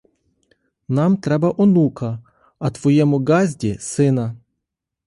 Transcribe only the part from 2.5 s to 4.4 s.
а твоєму ґазді сина.